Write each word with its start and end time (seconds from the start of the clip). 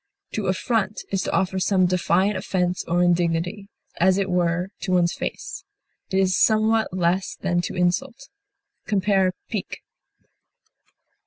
To 0.33 0.47
affront 0.47 1.03
is 1.11 1.21
to 1.21 1.31
offer 1.31 1.59
some 1.59 1.85
defiant 1.85 2.35
offense 2.35 2.83
or 2.87 3.03
indignity, 3.03 3.67
as 3.99 4.17
it 4.17 4.31
were, 4.31 4.69
to 4.79 4.93
one's 4.93 5.13
face; 5.13 5.63
it 6.09 6.17
is 6.17 6.35
somewhat 6.35 6.91
less 6.91 7.35
than 7.39 7.61
to 7.61 7.75
insult. 7.75 8.27
Compare 8.87 9.31
PIQUE. 9.51 9.77